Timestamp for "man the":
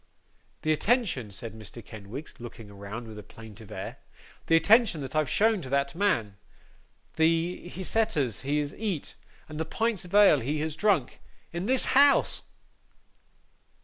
5.93-7.69